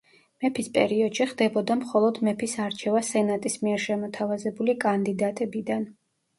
მეფის 0.43 0.69
პერიოდში 0.77 1.27
ხდებოდა 1.33 1.77
მხოლოდ 1.83 2.17
მეფის 2.29 2.57
არჩევა 2.65 3.03
სენატის 3.11 3.61
მიერ 3.69 3.87
შემოთავაზებული 3.87 4.79
კანდიდატებიდან. 4.89 5.91